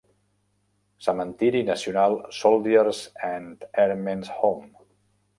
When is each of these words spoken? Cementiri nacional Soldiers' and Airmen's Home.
Cementiri 1.07 1.59
nacional 1.67 2.17
Soldiers' 2.37 3.11
and 3.27 3.63
Airmen's 3.83 4.29
Home. 4.39 4.75